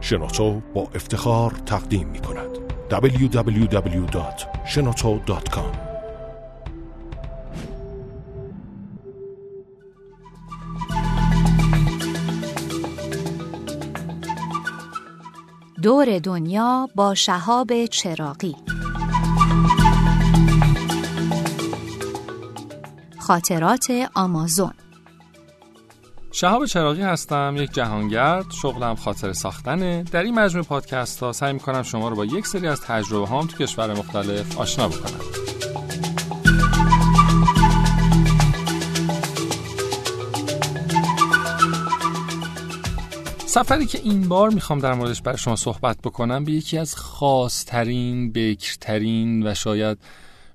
[0.00, 2.58] شنوتو با افتخار تقدیم می کند.
[2.90, 5.88] www.shenoto.com
[15.82, 18.56] دور دنیا با شهاب چراقی
[23.18, 24.72] خاطرات آمازون.
[26.40, 30.02] شهاب چراقی هستم یک جهانگرد شغلم خاطر ساختنه.
[30.02, 33.46] در این مجموع پادکست ها سعی می‌کنم شما رو با یک سری از تجربه هام
[33.46, 35.20] تو کشور مختلف آشنا بکنم.
[43.46, 48.32] سفری که این بار می‌خوام در موردش برای شما صحبت بکنم به یکی از خاصترین،
[48.32, 49.98] بکرترین و شاید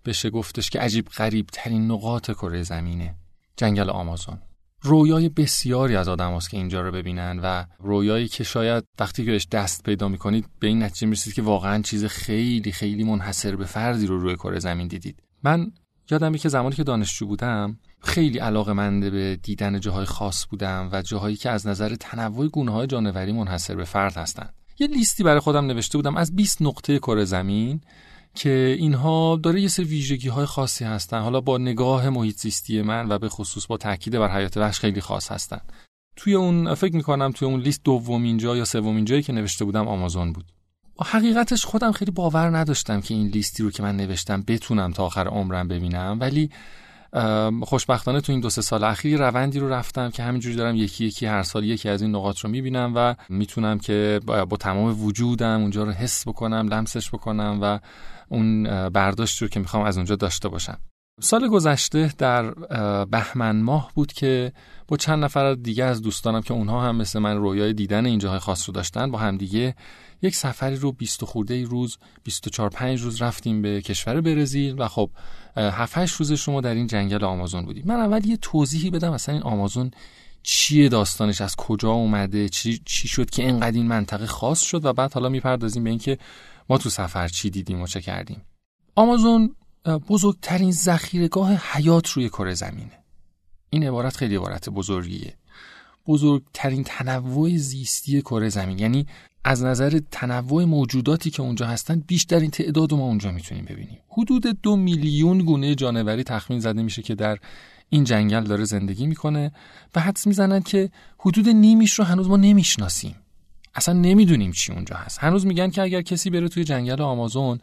[0.06, 3.16] بشه گفتش که عجیب غریب ترین نقاط کره زمینه
[3.58, 4.38] جنگل آمازون.
[4.84, 9.48] رویای بسیاری از آدم که اینجا رو ببینن و رویایی که شاید وقتی که بهش
[9.52, 14.08] دست پیدا می‌کنید به این نتیجه می‌رسید که واقعا چیز خیلی خیلی منحصر به فردی
[14.08, 15.72] رو روی کره زمین دیدید من
[16.12, 21.02] یادم که زمانی که دانشجو بودم خیلی علاقه منده به دیدن جاهای خاص بودم و
[21.02, 24.54] جاهایی که از نظر تنوع گونه های جانوری منحصر به فرد هستند.
[24.80, 27.82] یه لیستی برای خودم نوشته بودم از 20 نقطه کره زمین
[28.36, 31.22] که اینها داره یه سری ویژگی های خاصی هستن.
[31.22, 35.02] حالا با نگاه محیط زیستی من و به خصوص با تاکید بر حیات وحش خیلی
[35.02, 35.62] خاص هستن.
[36.16, 39.88] توی اون فکر می‌کنم توی اون لیست دومین جا یا سومین جایی که نوشته بودم
[39.88, 40.46] آمازون بود.
[41.06, 45.28] حقیقتش خودم خیلی باور نداشتم که این لیستی رو که من نوشتم بتونم تا آخر
[45.28, 46.50] عمرم ببینم ولی
[47.62, 51.26] خوشبختانه تو این دو سه سال اخیر روندی رو رفتم که همینجوری دارم یکی یکی
[51.26, 55.84] هر سال یکی از این نقاط رو می‌بینم و می‌تونم که با تمام وجودم اونجا
[55.84, 57.80] رو حس بکنم لمسش بکنم و
[58.30, 60.78] اون برداشت رو که می‌خوام از اونجا داشته باشم.
[61.22, 62.52] سال گذشته در
[63.06, 64.54] بهمن ماه بود که
[64.88, 68.40] با چند نفر دیگه از دوستانم که اونها هم مثل من رویای دیدن این جاهای
[68.40, 69.76] خاص رو داشتن با هم دیگه
[70.22, 75.10] یک سفری رو 20 خورده روز 24 5 روز رفتیم به کشور برزیل و خب
[75.56, 79.36] 7 8 روز شما در این جنگل آمازون بودیم من اول یه توضیحی بدم اصلا
[79.36, 79.92] این آمازون
[80.44, 84.94] چیه داستانش از کجا اومده چی, چی شد که اینقدر این منطقه خاص شد و
[84.94, 86.18] بعد حالا می‌پردازیم به اینکه
[86.70, 88.42] ما تو سفر چی دیدیم و چه کردیم.
[88.96, 89.56] آمازون
[90.08, 93.04] بزرگترین ذخیرهگاه حیات روی کره زمینه.
[93.70, 95.38] این عبارت خیلی عبارت بزرگیه.
[96.08, 98.80] بزرگترین تنوع زیستی کره زمین.
[98.80, 99.06] یعنی
[99.44, 104.00] از نظر تنوع موجوداتی که اونجا هستن بیشترین تعداد ما اونجا می‌تونیم ببینیم.
[104.10, 107.38] حدود دو میلیون گونه جانوری تخمین زده میشه که در
[107.90, 109.52] این جنگل داره زندگی می‌کنه
[109.96, 113.16] و حدس می‌زنن که حدود نیمیش رو هنوز ما نمی‌شناسیم.
[113.76, 115.20] اصلا نمی‌دونیم چی اونجا هست.
[115.20, 117.60] هنوز میگن که اگر کسی بره توی جنگل آمازون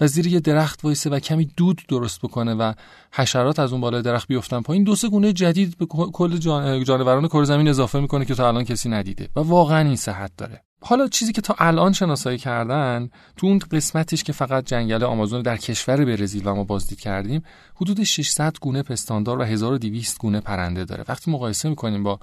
[0.00, 2.72] و زیر یه درخت وایسه و کمی دود درست بکنه و
[3.12, 4.84] حشرات از اون بالای درخت بیفتن پایین.
[4.84, 6.84] دو سه گونه جدید به کل جان...
[6.84, 10.62] جانوران کره زمین اضافه می‌کنه که تا الان کسی ندیده و واقعا این صحت داره.
[10.82, 15.56] حالا چیزی که تا الان شناسایی کردن تو اون قسمتش که فقط جنگل آمازون در
[15.56, 17.42] کشور برزیل و ما بازدید کردیم
[17.74, 21.04] حدود 600 گونه پستاندار و 1200 گونه پرنده داره.
[21.08, 22.20] وقتی مقایسه می‌کنیم با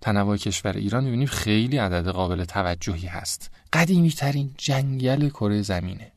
[0.00, 3.50] تنوع کشور ایران می‌بینیم خیلی عدد قابل توجهی هست.
[3.72, 6.12] قدیمی ترین جنگل کره زمینه.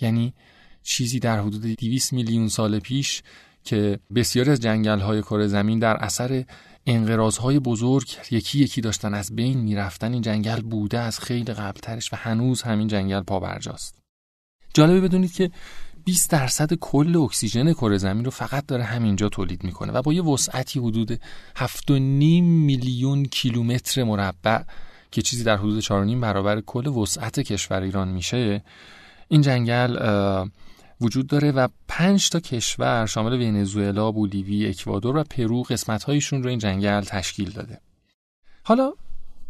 [0.00, 0.34] یعنی
[0.82, 3.22] چیزی در حدود 200 میلیون سال پیش
[3.64, 6.44] که بسیاری از جنگل های کره زمین در اثر
[6.86, 10.12] انقراض های بزرگ یکی یکی داشتن از بین می‌رفتن.
[10.12, 13.98] این جنگل بوده از خیلی قبلترش و هنوز همین جنگل پابرجاست
[14.74, 15.50] جالبه بدونید که
[16.04, 20.22] 20 درصد کل اکسیژن کره زمین رو فقط داره همینجا تولید می‌کنه و با یه
[20.22, 21.20] وسعتی حدود
[21.56, 24.62] 7.5 میلیون کیلومتر مربع
[25.10, 25.90] که چیزی در حدود 4.5
[26.20, 28.62] برابر کل وسعت کشور ایران میشه
[29.28, 29.98] این جنگل
[31.00, 36.58] وجود داره و پنج تا کشور شامل ونزوئلا، بولیوی، اکوادور و پرو قسمت‌هایشون رو این
[36.58, 37.80] جنگل تشکیل داده.
[38.62, 38.92] حالا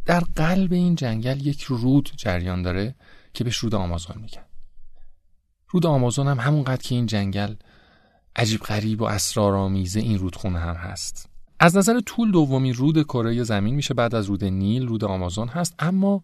[0.06, 2.94] در قلب این جنگل یک رود جریان داره
[3.34, 4.44] که بهش رود آمازون میگن.
[5.68, 7.54] رود آمازون هم همونقدر که این جنگل
[8.36, 11.28] عجیب غریب و اسرارآمیزه این رودخونه هم هست.
[11.60, 15.75] از نظر طول دومین رود کره زمین میشه بعد از رود نیل رود آمازون هست
[15.78, 16.22] اما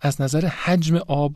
[0.00, 1.34] از نظر حجم آب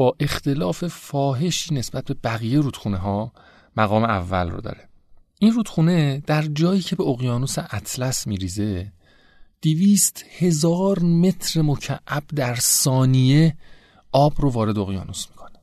[0.00, 3.32] با اختلاف فاحشی نسبت به بقیه رودخونه ها
[3.76, 4.88] مقام اول رو داره.
[5.38, 8.92] این رودخونه در جایی که به اقیانوس اطلس میریزه
[9.60, 13.56] دیویست هزار متر مکعب در ثانیه
[14.12, 15.58] آب رو وارد اقیانوس می‌کنه.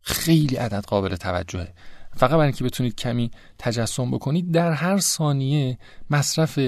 [0.00, 1.74] خیلی عدد قابل توجهه.
[2.16, 5.78] فقط برای اینکه بتونید کمی تجسم بکنید در هر ثانیه
[6.10, 6.58] مصرف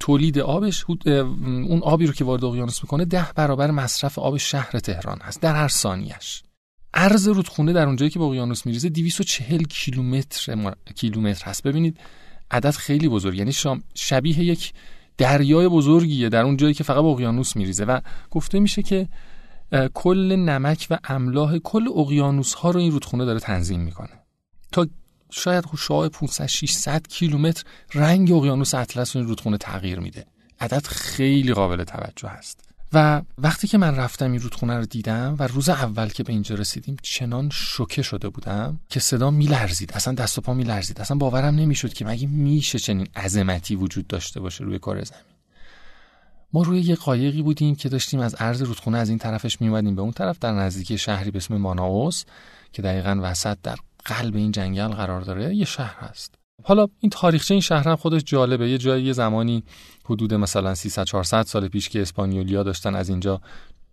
[0.00, 5.18] تولید آبش اون آبی رو که وارد اقیانوس می‌کنه ده برابر مصرف آب شهر تهران
[5.22, 6.42] هست در هر ثانیهش
[6.94, 11.62] عرض رودخونه در اونجایی که به اقیانوس میریزه 240 کیلومتر کیلومتر هست.
[11.62, 12.00] ببینید
[12.50, 13.38] عدد خیلی بزرگ.
[13.38, 13.52] یعنی
[13.94, 14.72] شبیه یک
[15.18, 19.08] دریای بزرگیه در اون جایی که فقط به اقیانوس میریزه و گفته میشه که
[19.94, 24.22] کل نمک و املاح کل اقیانوس ها رو این رودخونه داره تنظیم می‌کنه.
[24.72, 24.86] تا
[25.32, 27.64] شاید شعاع 500 600 کیلومتر
[27.94, 30.26] رنگ اقیانوس اطلس این رودخونه تغییر میده.
[30.60, 32.60] عدد خیلی قابل توجه هست.
[32.92, 36.54] و وقتی که من رفتم این رودخونه رو دیدم و روز اول که به اینجا
[36.54, 39.92] رسیدیم چنان شوکه شده بودم که صدا میلرزید.
[39.92, 41.00] اصلا دست و پا میلرزید.
[41.00, 45.22] اصلا باورم نمی‌شد که مگه میشه چنین عظمتی وجود داشته باشه روی کره زمین.
[46.52, 50.02] ما روی یه قایقی بودیم که داشتیم از عرض رودخونه از این طرفش میومدیم به
[50.02, 52.24] اون طرف در نزدیکی شهری به اسم ماناوس
[52.72, 56.34] که دقیقا وسط در قلب این جنگل قرار داره یه شهر هست.
[56.64, 58.70] حالا این تاریخچه این شهر هم خودش جالبه.
[58.70, 59.64] یه جایی یه زمانی
[60.04, 63.40] حدود مثلا 300 400 سال پیش که اسپانیولیا داشتن از اینجا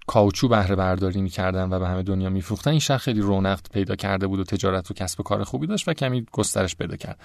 [0.07, 4.27] کاوچو بهره برداری می‌کردن و به همه دنیا میفروختن این شهر خیلی رونق پیدا کرده
[4.27, 7.19] بود و تجارت و کسب و کار خوبی داشت و کمی گسترش پیدا کرد.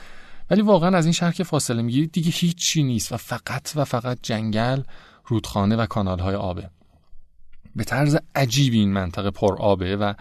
[0.50, 4.19] ولی واقعا از این شهر که فاصله می‌گیرید دیگه هیچی نیست و فقط و فقط
[4.22, 4.82] جنگل
[5.26, 6.70] رودخانه و کانال های آبه
[7.76, 10.15] به طرز عجیبی این منطقه پر آبه و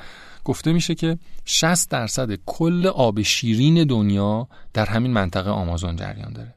[0.46, 6.56] گفته میشه که 60 درصد کل آب شیرین دنیا در همین منطقه آمازون جریان داره.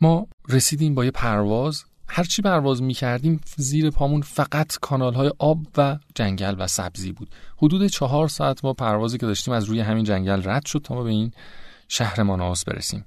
[0.00, 1.84] ما رسیدیم با یه پرواز.
[2.08, 7.30] هرچی پرواز می‌کردیم زیر پامون فقط کانال های آب و جنگل و سبزی بود.
[7.56, 11.02] حدود چهار ساعت ما پروازی که داشتیم از روی همین جنگل رد شد تا ما
[11.02, 11.32] به این
[11.88, 13.04] شهر ماناوس برسیم.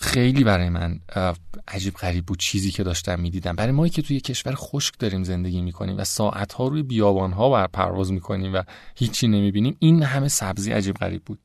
[0.00, 1.00] خیلی برای من
[1.68, 3.56] عجیب غریب بود چیزی که داشتم می‌دیدم.
[3.56, 7.50] برای ما که توی کشور خشک داریم زندگی می‌کنیم و ساعت ها روی بیابان ها
[7.50, 8.62] بر پرواز می‌کنیم و
[8.96, 11.38] هیچی نمی‌بینیم این همه سبزی عجیب غریب بود.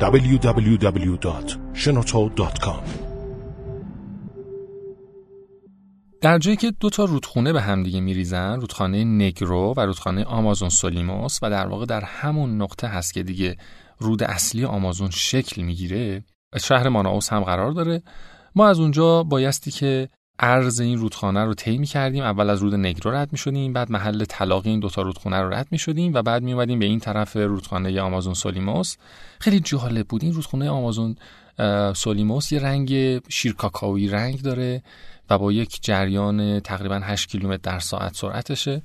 [0.00, 2.82] www.shenoto.com
[6.20, 11.38] در جایی که دو تا رودخونه به همدیگه میریزن رودخانه نگرو و رودخانه آمازون سولیموس
[11.42, 13.56] و در واقع در همون نقطه هست که دیگه
[13.98, 16.24] رود اصلی آمازون شکل می‌گیره
[16.62, 18.02] شهر ماناوس هم قرار داره.
[18.54, 20.08] ما از اونجا بایستی که
[20.38, 24.24] عرض این رودخانه رو طی کردیم اول از رود نگرو رد می شدیم بعد محل
[24.24, 27.36] طلاق این دوتا رودخانه رو رد می شدیم و بعد می اومدیم به این طرف
[27.36, 28.96] رودخانه آمازون سولیموس.
[29.40, 30.24] خیلی جالب بود.
[30.24, 31.16] این رودخانه آمازون
[31.94, 34.82] سولیموس یه رنگ شیرکاکاوی رنگ داره
[35.30, 38.82] و با یک جریان تقریبا 8 کیلومتر در ساعت سرعتشه.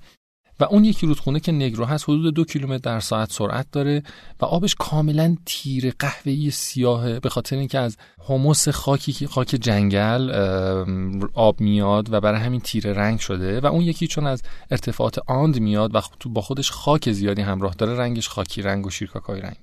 [0.61, 4.03] و اون یکی رودخونه که نگرو هست حدود دو کیلومتر در ساعت سرعت داره
[4.41, 7.97] و آبش کاملا تیر قهوه‌ای سیاهه به خاطر اینکه از
[8.29, 10.31] هموس خاکی خاک جنگل
[11.33, 15.59] آب میاد و برای همین تیره رنگ شده و اون یکی چون از ارتفاعات آند
[15.59, 19.57] میاد و با خودش خاک زیادی همراه داره رنگش خاکی رنگ و شیرکاکای رنگ.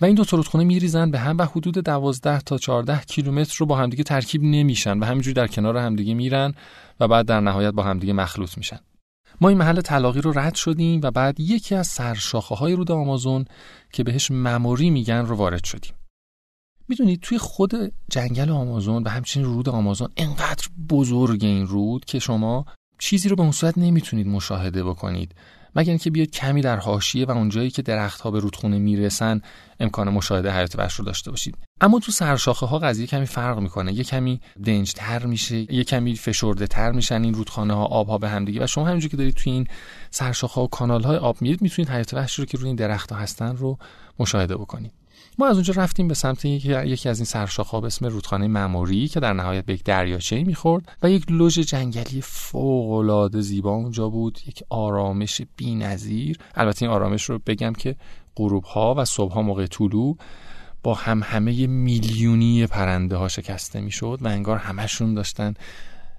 [0.00, 3.66] و این دو تا رودخونه میریزن به هم و حدود 12 تا 14 کیلومتر رو
[3.66, 6.54] با همدیگه ترکیب نمیشن و همینجوری در کنار همدیگه میرن
[7.00, 8.80] و بعد در نهایت با همدیگه مخلوط میشن.
[9.40, 13.44] ما این محل طلاقی رو رد شدیم و بعد یکی از سرشاخه های رود آمازون
[13.92, 15.92] که بهش مموری میگن رو وارد شدیم.
[16.88, 22.64] می‌دونید توی خود جنگل آمازون و همچنین رود آمازون انقدر بزرگ این رود که شما
[22.98, 25.34] چیزی رو به اون صورت نمی‌تونید مشاهده بکنید.
[25.76, 29.40] مگر اینکه بیاد کمی در حاشیه و اونجایی که درختها به رودخونه می‌رسن
[29.80, 31.56] امکان مشاهده حیات وحش رو داشته باشید.
[31.80, 33.92] اما تو سرشاخه ها قضیه کمی فرق می‌کنه.
[33.92, 38.18] یه کمی دنج تر میشه یه کمی فشرده تر میشن این رودخانه ها آب ها
[38.18, 38.64] به هم دیگه.
[38.64, 39.66] و شما همینجوری که دارید تو این
[40.10, 43.18] سرشاخه ها و کانال های آب میرید می‌تونید حیات وحش رو که روی این درختها
[43.18, 43.78] هستن رو
[44.18, 44.99] مشاهده بکنید.
[45.38, 49.20] ما از اونجا رفتیم به سمت یکی از این سرشاخه‌ها به اسم رودخانه مموری که
[49.20, 54.62] در نهایت به یک دریاچه می‌خورد و یک لوژ جنگلی فوق زیبا اونجا بود یک
[54.68, 56.38] آرامش بی‌نظیر.
[56.54, 57.96] البته این آرامش رو بگم که
[58.36, 60.16] غروب ها و صبح ها موقع طلوع
[60.82, 65.54] با هم همه میلیونی پرنده ها شکسته می‌شد و انگار همشون داشتن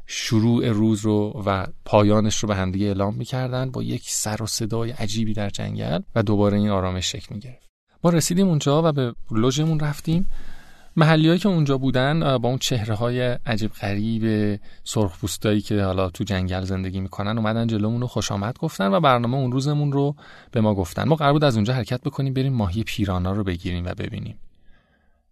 [0.07, 4.91] شروع روز رو و پایانش رو به همدیگه اعلام می‌کردن با یک سر و صدای
[4.91, 7.70] عجیبی در جنگل و دوباره این آرامش شکل می‌گرفت.
[8.03, 10.25] ما رسیدیم اونجا و به لوژمون رفتیم.
[10.95, 16.63] محلیایی که اونجا بودن با اون چهره های عجیب غریب سرخپوستایی که حالا تو جنگل
[16.63, 20.15] زندگی می‌کنن اومدن جلومون رو خوش آمد گفتن و برنامه اون روزمون رو
[20.51, 21.03] به ما گفتن.
[21.03, 24.35] ما قرار بود از اونجا حرکت بکنیم بریم ماهی پیرانا رو بگیریم و ببینیم.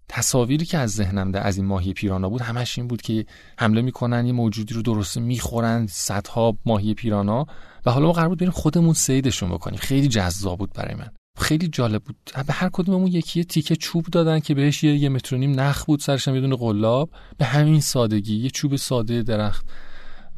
[0.07, 3.25] تصاویری که از ذهنم ده از این ماهی پیرانا بود همش این بود که
[3.57, 7.45] حمله می‌کنن یه موجودی رو درسته می‌خورن صدها ماهی پیرانا
[7.85, 9.79] و حالا ما قرار بود بریم خودمون سیدشون بکنیم.
[9.79, 11.09] خیلی جذاب بود برای من.
[11.39, 12.15] خیلی جالب بود.
[12.47, 15.99] به هر کدوممون یکی یه تیکه چوب دادن که بهش یه, یه مترونیم نخ بود
[15.99, 17.09] سرش هم یه دونه قلاب.
[17.37, 19.65] به همین سادگی یه چوب ساده درخت.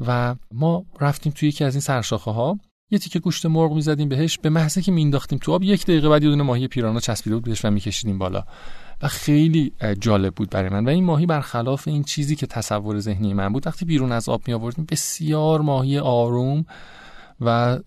[0.06, 2.58] و ما رفتیم توی یکی از این سرشاخه ها
[2.90, 4.38] یه تیکه گوشت مرغ می‌زدیم بهش.
[4.38, 7.44] به محضه که مینداختیم تو آب یک دقیقه بعد یه دونه ماهی پیرانا چسبیده بود
[7.44, 8.44] بهش و میکشیدیم بالا.
[9.02, 10.84] و خیلی جالب بود برای من.
[10.84, 14.42] و این ماهی برخلاف این چیزی که تصور ذهنی من بود وقتی بیرون از آب
[14.46, 16.64] می آوردیم بسیار ماهی آروم
[17.40, 17.78] و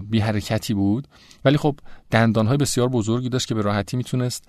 [0.00, 1.08] بی حرکتی بود.
[1.44, 1.76] ولی خب
[2.10, 4.44] دندانهای بسیار بزرگی داشت که به راحتی می‌تونست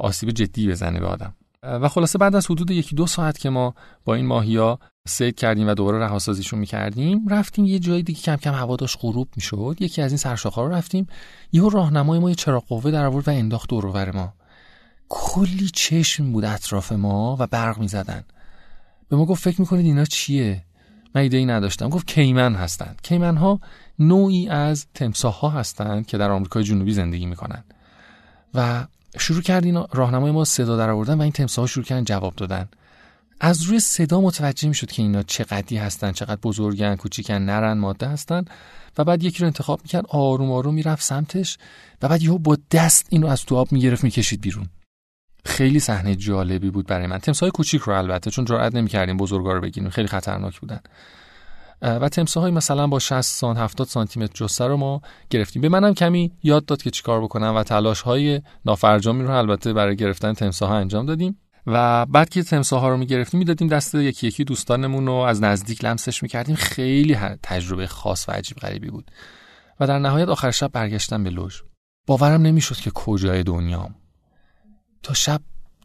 [0.00, 1.34] آسیب جدی بزنه به آدم.
[1.62, 3.74] و خلاصه بعد از حدود یکی دو ساعت که ما
[4.04, 8.52] با این ماهیا سید کردیم و دوباره رهاسازیشون می‌کردیم رفتیم یه جایی دیگه کم کم
[8.52, 9.76] هوا داشت غروب می‌شد.
[9.80, 11.06] یکی از این سرشاخه رو رفتیم.
[11.52, 14.34] یهو راهنمای ما یه چراغ قوه در آورد و انداخت دور ما.
[15.08, 18.24] کلی چشم بود اطراف ما و برق می‌زدن.
[19.08, 20.64] به ما گفت فکر می‌کنید اینا چیه؟
[21.14, 21.88] من ایده ای نداشتم.
[21.88, 23.00] گفت کیمن هستند.
[23.02, 23.60] کیمن ها
[23.98, 27.64] نوعی از تمساح ها هستند که در آمریکای جنوبی زندگی می‌کنن.
[28.54, 28.86] و
[29.18, 32.68] شروع کردین راهنمای ما صدا در آوردن و این تمساح ها شروع کردن جواب دادن.
[33.40, 38.08] از روی صدا متوجه می شد که اینا چقدی هستن چقدر بزرگن کوچیکن نرن ماده
[38.08, 38.44] هستن.
[38.98, 41.58] و بعد یکی رو انتخاب می‌کرد آروم آروم می‌رفت سمتش.
[42.02, 44.68] و بعد یهو با دست اینو از تو آب می‌گرفت می‌کشید بیرون.
[45.44, 47.18] خیلی صحنه جالبی بود برای من.
[47.18, 49.90] تمساح کوچیک رو البته چون جرئت نمی‌کردیم بزرگا رو بگیریم.
[49.90, 50.80] خیلی خطرناک بودن.
[51.82, 55.62] و تمساح های مثلا با 60 سانت 70 سانتی متر جسته رو ما گرفتیم.
[55.62, 59.96] به منم کمی یاد داد که چیکار بکنم و تلاش های نافرجامی رو البته برای
[59.96, 61.38] گرفتن تمساح ها انجام دادیم.
[61.66, 65.84] و بعد که تمساح ها رو می‌گرفتیم می‌دادیم دست یکی یکی دوستانمون رو از نزدیک
[65.84, 66.54] لمسش می‌کردیم.
[66.54, 69.10] خیلی تجربه خاص و عجیب غریبی بود.
[69.80, 71.60] و در نهایت آخر شب برگشتم به لوژ.
[72.06, 73.94] باورم نمی‌شد که کجای دنیام.
[75.02, 75.40] تا شب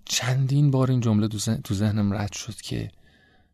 [0.06, 1.28] چندین بار این جمله
[1.64, 2.92] تو ذهنم رد شد که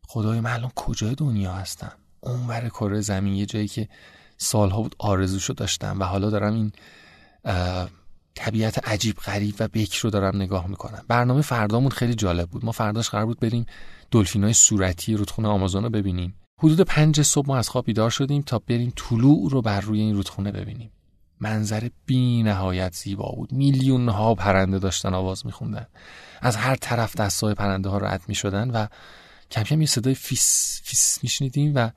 [0.08, 1.92] خدای من الان کجای دنیا هستم؟
[2.22, 3.90] اونور کره زمین یه جایی که
[4.38, 6.72] سالها بود آرزوشو داشتم و حالا دارم این
[8.36, 11.06] طبیعت عجیب غریب و بکر رو دارم نگاه می‌کنم.
[11.08, 12.66] برنامه فردامون خیلی جالب بود.
[12.66, 13.66] ما فرداش قرار بود بریم
[14.12, 16.36] دلفینای صورتی رودخونه آمازون رو ببینیم.
[16.60, 20.16] حدود پنج صبح ما از خواب بیدار شدیم تا بریم طلوع رو بر روی این
[20.16, 20.92] رودخونه ببینیم.
[21.44, 23.54] منظره بی نهایت زیبا بود.
[23.54, 25.86] میلیون ها پرنده داشتن آواز میخوندن.
[26.42, 28.88] از هر طرف دسته‌های پرنده ها رد می‌شدن و
[29.52, 31.90] کم کم یه صدای فیس فیس میشنیدیم و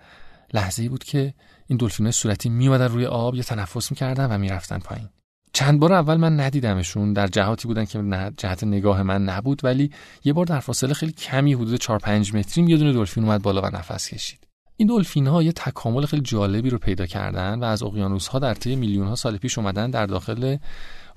[0.54, 1.34] لحظه بود که
[1.66, 5.08] این دلفینای صورتی میومدن روی آب یه تنفس می‌کردن و می‌رفتن پایین.
[5.52, 7.12] چند بار اول من ندیدمشون.
[7.12, 8.02] در جهاتی بودن که
[8.36, 9.90] جهت نگاه من نبود ولی
[10.24, 13.60] یه بار در فاصله خیلی کمی حدود 4 5 متری یه دونه دلفین اومد بالا
[13.62, 14.45] و نفس کشید.
[14.76, 18.54] این دلفین ها یه تکامل خیلی جالبی رو پیدا کردن و از اقیانوس ها در
[18.54, 20.56] طی میلیون ها سال پیش اومدن در داخل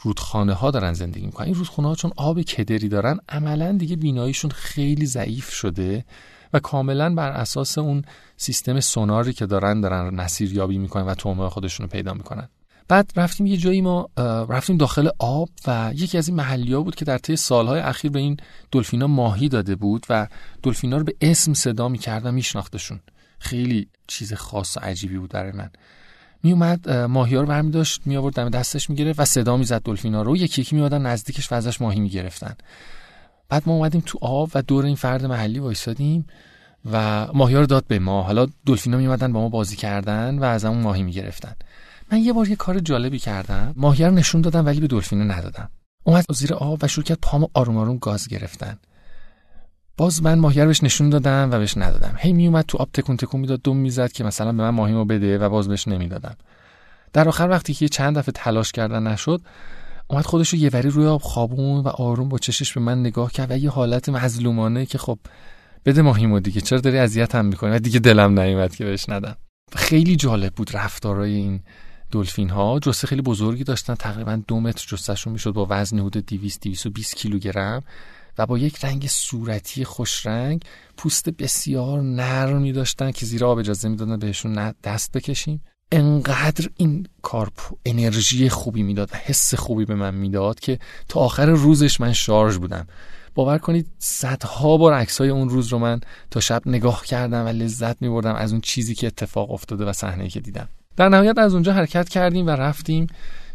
[0.02, 1.46] رودخانه ها دارن زندگی می‌کنن.
[1.46, 6.06] این رودخانه ها چون آب کدری دارن عملا دیگه بیناییشون خیلی ضعیف شده
[6.54, 8.04] و کاملا بر اساس اون
[8.38, 12.50] سیستم سوناری که دارن دارن مسیر یابی می‌کنن و تومه خودشون رو پیدا می‌کنن.
[12.88, 14.10] بعد رفتیم یه جایی ما
[14.50, 18.12] رفتیم داخل آب و یکی از این محلی ها بود که در طی سالهای اخیر
[18.12, 18.38] به این
[18.72, 20.28] دلفینا ماهی داده بود و
[20.64, 23.00] دلفینا رو به اسم صدا می‌کرد و میشناختشون.
[23.40, 25.70] خیلی چیز خاص و عجیبی بود برای من.
[26.44, 29.82] می اومد ماهی ها رو برمی داشت می آورد دم دستش می‌گرفت و صدا می‌زد
[29.82, 30.38] دلفینا رو.
[30.38, 32.56] یکی یکی می نزدیکش و ازش ماهی می‌گرفتن.
[33.50, 36.28] بعد ما اومدیم تو آب و دور این فرد محلی وایسادیم
[36.92, 38.24] و ماهی ها رو داد به ما.
[38.24, 41.56] حالا دلفینا می اومدن با ما بازی کردن و از اون ماهی می‌گرفتن.
[42.12, 43.74] من یه بار یه کار جالبی کردم.
[43.76, 45.70] ماهی رو نشون دادم ولی به دلفینا ندادم.
[46.04, 48.80] اومد زیر آب و شروع کرد پامو آروم آروم گاز گرفتن.
[50.00, 52.14] باز من ماهی رو بهش نشون دادم و بهش ندادم.
[52.18, 55.06] هی می اومد تو آب تکون تکون می‌داد دم می‌زد که مثلا به من ماهیمو
[55.06, 56.36] بده و باز بهش نمی‌دادم.
[57.14, 59.42] در آخر وقتی که چند دفعه تلاش کردن نشد
[60.08, 63.32] اومد خودش رو یه وری روی آب خوابون و آروم با چشش به من نگاه
[63.32, 65.20] کرد و یه حالت مظلومانه که خب
[65.86, 69.36] بده ماهیمو دیگه چرا داری اذیتم می‌کنی؟ و دیگه دلم نیومد که بهش ندم.
[69.76, 71.64] خیلی جالب بود رفتارای این
[72.12, 76.64] دلفین ها جسه خیلی بزرگی داشتن تقریبا دو متر جسهشون می‌شد با وزن حدود 200
[76.64, 77.84] 220 کیلوگرم.
[78.40, 80.64] و با یک رنگ صورتی خوش رنگ
[80.98, 85.62] پوست بسیار نرمی داشتن که زیر آب اجازه می‌دادن بهشون دست بکشیم.
[85.92, 87.52] انقدر این کار
[87.86, 92.58] انرژی خوبی می‌داد و حس خوبی به من می‌داد که تا آخر روزش من شارژ
[92.58, 92.88] بودم.
[93.36, 98.02] باور کنید صدها بار عکسای اون روز رو من تا شب نگاه کردم و لذت
[98.02, 100.70] می بردم از اون چیزی که اتفاق افتاده و صحنه که دیدم.
[100.96, 103.08] در نهایت از اونجا حرکت کردیم و رفتیم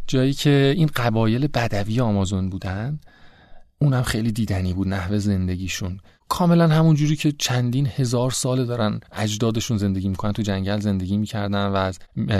[0.06, 3.00] جایی که این قبایل بدوی آمازون بودن.
[3.84, 6.00] اونم خیلی دیدنی بود نحوه زندگیشون.
[6.28, 11.66] کاملا همون جوری که چندین هزار سال دارن اجدادشون زندگی می‌کنن تو جنگل زندگی می‌کردن
[11.66, 11.98] و از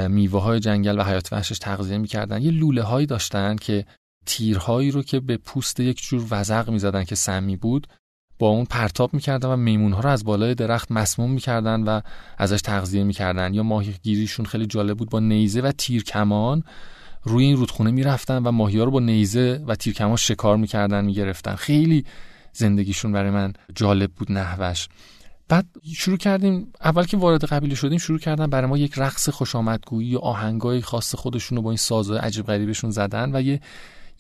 [0.09, 2.43] میوه های جنگل و حیات وحشش تغذیه می‌کردن.
[2.43, 3.85] یه لوله هایی داشتن که
[4.27, 7.87] تیرهایی رو که به پوست یک جور وزق می‌زدن که سمی بود
[8.39, 12.01] با اون پرتاب می‌کردن و میمونها رو از بالای درخت مسموم می‌کردن و
[12.39, 13.55] ازش تغذیه می‌کردن.
[13.55, 16.63] یا ماهی گیریشون خیلی جالب بود با نیزه و تیرکمان
[17.25, 21.55] روی این رودخونه می‌رفتن و ماهی ها رو با نیزه و تیرکمان شکار می‌کردن می‌گرفتن.
[21.55, 22.05] خیلی
[22.53, 24.89] زندگیشون برای من جالب بود نحوش.
[25.49, 29.57] بعد شروع کردیم اول که وارد قبیله شدیم شروع کردن برای ما یک رقص خوش
[29.57, 33.61] آمدگویی یا آهنگای خاص خودشون رو با این سازهای عجیب غریبشون زدن و یه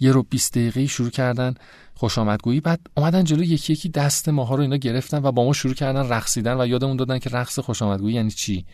[0.00, 1.54] یه رو 20 دقیقه شروع کردن
[1.94, 5.52] خوش آمدگویی بعد اومدن جلو یکی یکی دست ماها رو اینا گرفتن و با ما
[5.52, 8.64] شروع کردن رقصیدن و یادمون دادن که رقص خوش آمدگویی یعنی چی.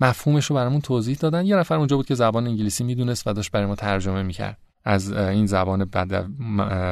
[0.00, 1.46] مفهومش رو برامون توضیح دادن.
[1.46, 4.58] یه نفر اونجا بود که زبان انگلیسی می‌دونست و داشت برای ما ترجمه می‌کرد.
[4.84, 6.14] از این زبان بعد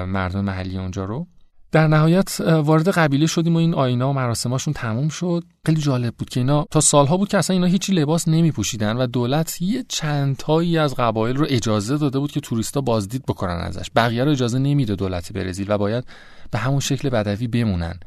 [0.07, 1.27] مردم محلی اونجا رو.
[1.73, 5.45] در نهایت وارد قبیله شدیم و این آینا و مراسماشون تموم شد.
[5.67, 8.97] خیلی جالب بود که اینا تا سالها بود که اصلا اینا هیچی لباس نمی پوشیدن
[8.97, 13.61] و دولت یه چند تایی از قبایل رو اجازه داده بود که توریستا بازدید بکنن
[13.61, 13.91] ازش.
[13.97, 16.05] بقیه رو اجازه نمیده دولت برزیل و باید
[16.51, 18.01] به همون شکل بدوی بمونن.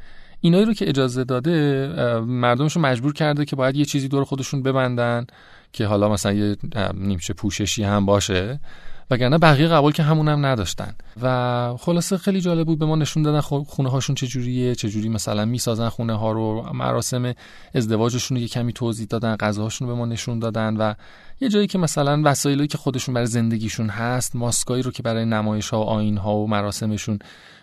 [0.46, 1.88] اینایی رو که اجازه داده
[2.20, 5.26] مردمشون مجبور کرده که باید یه چیزی دور خودشون ببندن
[5.74, 6.58] که حالا مثلا یه
[6.94, 8.60] نیمچه پوششی هم باشه
[9.12, 10.96] وگرنه بقیه قبول که همون هم نداشتن.
[11.22, 15.90] و خلاصه خیلی جالب بود به ما نشون دادن خونه هاشون چجوریه چجوری مثلا می‌سازن
[15.90, 17.34] خونه ها رو مراسم
[17.76, 20.94] ازدواجشون رو یه کمی توضیح دادن غذاهاشون رو به ما نشون دادن و
[21.40, 25.70] یه جایی که مثلا وسایلی که خودشون برای زندگیشون هست ماسکایی رو که برای نمایش
[25.70, 27.20] ها و آین ها و مراسمشون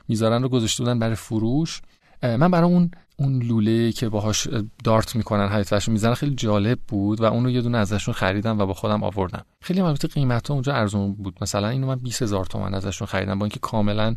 [0.09, 1.81] می‌ذارن رو گذاشته بودن برای فروش.
[2.23, 4.49] من برای اون اون لوله که باهاش
[4.85, 8.67] دارت می‌کنن حیات می‌زنن خیلی جالب بود و اون رو یه دونه ازشون خریدم و
[8.67, 9.45] با خودم آوردم.
[9.61, 11.38] خیلی البته قیمت اونجا ارزون بود.
[11.41, 14.14] مثلا اینو من 20 هزار تومن ازشون خریدم با اینکه کاملا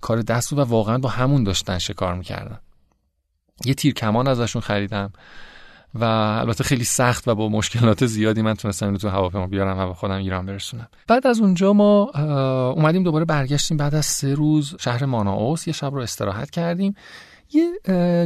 [0.00, 2.58] کار دست بود و واقعا با همون داشتن شکار می‌کردن.
[3.64, 5.12] یه تیر کمان ازشون خریدم
[5.94, 9.86] و البته خیلی سخت و با مشکلات زیادی من تونستم اینو تو هواپیما بیارم و
[9.86, 10.88] با خودم ایران برسونم.
[11.08, 12.02] بعد از اونجا ما
[12.76, 16.94] اومدیم دوباره برگشتیم بعد از سه روز شهر ماناوس یه شب رو استراحت کردیم.
[17.52, 17.78] یه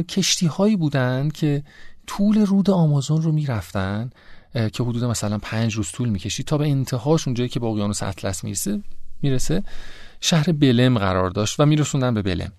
[0.03, 1.63] کشتی هایی بودن که
[2.07, 4.09] طول رود آمازون رو می‌رفتن
[4.53, 8.43] که حدود مثلا پنج روز طول می‌کشید تا به انتهاش اونجایی که به اقیانوس اطلس
[8.43, 8.81] می‌رسه
[9.21, 9.63] می‌رسه
[10.21, 12.51] شهر بلم قرار داشت و میرسوندن به بلم.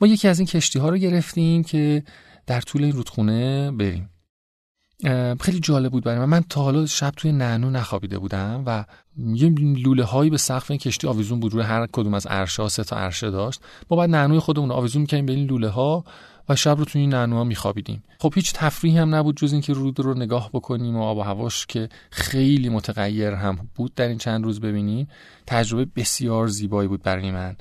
[0.00, 2.02] ما یکی از این کشتی ها رو گرفتیم که
[2.46, 4.10] در طول این رودخونه بریم.
[5.40, 6.24] خیلی جالب بود برای من.
[6.24, 8.84] من تا حالا شب توی نانو نخوابیده بودم و
[9.16, 11.52] یه لوله هایی به سقف این کشتی آویزون بود.
[11.52, 13.60] روی هر کدوم از عرشه سه تا عرشه داشت.
[13.90, 16.04] ما بعد نانوی خودمون آویزون می‌کنیم به این لوله ها
[16.48, 18.02] و شب رو توی این نانوها میخوابیدیم.
[18.18, 21.66] خب هیچ تفریحی هم نبود جز اینکه رود رو نگاه بکنیم و آب و هواش
[21.66, 25.08] که خیلی متغیر هم بود در این چند روز ببینیم
[25.46, 27.56] تجربه بسیار زیبایی بود برای من.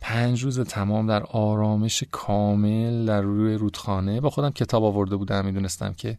[0.00, 4.20] پنج روز تمام در آرامش کامل در روی رودخانه.
[4.20, 5.44] با خودم کتاب آورده بودم.
[5.44, 6.18] می‌دونستم که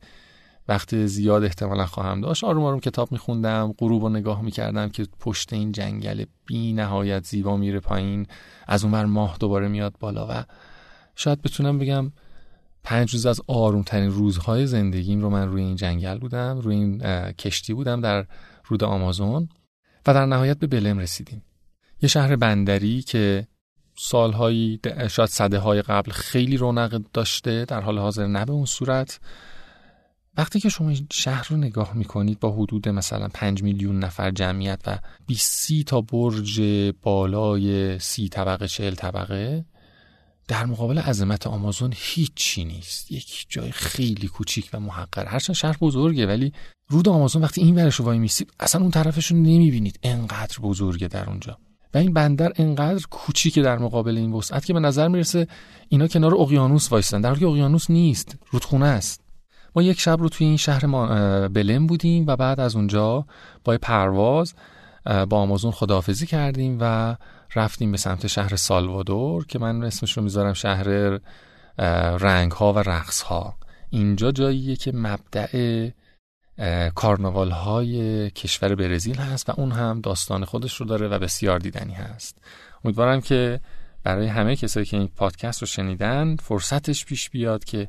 [0.68, 2.44] وقت زیاد احتمالا خواهم داشت.
[2.44, 7.58] آروم آروم کتاب میخوندم غروب رو نگاه می‌کردم که پشت این جنگل بی نهایت زیبا
[7.58, 8.28] میره پایین.
[8.68, 10.44] از اونور ماه دوباره میاد بالا و
[11.16, 12.12] شاید بتونم بگم
[12.84, 17.00] پنج روز از آروم ترین روزهای زندگیم رو من روی این جنگل بودم روی این
[17.32, 18.26] کشتی بودم در
[18.66, 19.50] رود آمازون
[20.08, 21.44] و در نهایت به بلم رسیدیم.
[22.02, 23.48] یه شهر بندری که
[23.98, 29.20] سالهایی شاید صده های قبل خیلی رونق داشته در حال حاضر نه به اون صورت.
[30.38, 34.98] وقتی که شما شهر رو نگاه می‌کنید با حدود مثلا 5 میلیون نفر جمعیت و
[35.28, 36.62] 20 تا برج
[37.02, 39.66] بالای سی طبقه چهل طبقه
[40.48, 43.12] در مقابل عظمت آمازون هیچی نیست.
[43.12, 45.26] یک جای خیلی کوچیک و محقر.
[45.26, 46.54] هرچند شهر بزرگه ولی
[46.90, 50.00] رود آمازون وقتی این ورش وای میسید اصلا اون طرفش رو نمی‌بینید.
[50.04, 51.58] انقدر بزرگه در اونجا.
[51.94, 55.48] و این بندر انقدر کوچیکه در مقابل این وسعت که به نظر می‌رسه
[55.90, 57.22] اینا کنار اقیانوس وایستن.
[57.22, 59.23] در حالی اقیانوس نیست رودخونه است.
[59.76, 60.88] ما یک شب رو توی این شهر
[61.48, 63.26] بلم بودیم و بعد از اونجا
[63.64, 64.54] با پرواز
[65.06, 67.16] با آمازون خداحافظی کردیم و
[67.56, 71.20] رفتیم به سمت شهر سالوادور که من اسمش رو می‌ذارم شهر
[72.18, 73.56] رنگ ها و رقص ها
[73.90, 75.90] اینجا جاییه که مبدع
[76.96, 81.94] کارناوال های کشور برزیل هست و اون هم داستان خودش رو داره و بسیار دیدنی
[81.94, 82.38] هست.
[82.86, 83.60] امیدوارم که
[84.04, 87.88] برای همه کسایی که این پادکست رو شنیدن فرصتش پیش بیاد که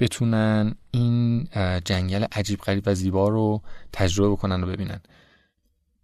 [0.00, 1.48] بتونن این
[1.84, 5.00] جنگل عجیب غریب و زیبا رو تجربه بکنن و ببینن.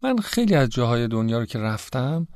[0.03, 2.29] من خیلی از جاهای دنیا رو که رفتم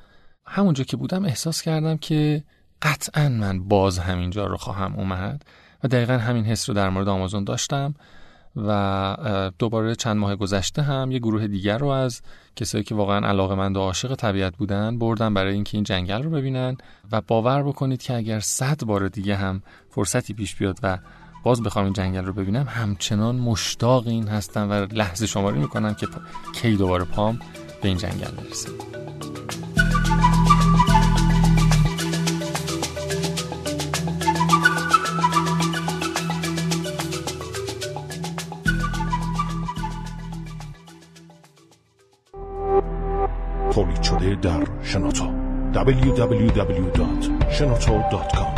[0.46, 2.44] همونجا که بودم احساس کردم که
[2.82, 5.44] قطعا من باز همینجا رو خواهم اومد
[5.84, 7.94] و دقیقا همین حس رو در مورد آمازون داشتم
[8.56, 12.22] و دوباره چند ماه گذشته هم یه گروه دیگر رو از
[12.56, 16.30] کسایی که واقعا علاقه مند و عاشق طبیعت بودن بردم برای اینکه این جنگل رو
[16.30, 16.76] ببینن
[17.12, 20.98] و باور بکنید که اگر صد بار دیگه هم فرصتی پیش بیاد و
[21.44, 22.66] باز بخوام این جنگل رو ببینم.
[22.68, 26.07] همچنان مشتاق این هستم و لحظه شماری می‌کنم که
[26.52, 27.38] کی دوباره پام
[27.83, 28.68] به این جنگل برسه
[43.70, 45.35] تولید شده در شنوتو.
[45.74, 48.53] www.shenoto.com